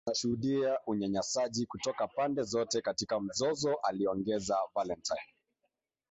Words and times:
Tunashuhudia 0.05 0.79
unyanyasaji 0.87 1.65
kutoka 1.65 2.07
pande 2.07 2.41
zote 2.43 2.81
katika 2.81 3.19
mzozo 3.19 3.75
aliongeza 3.83 4.57
Valentine. 4.75 5.21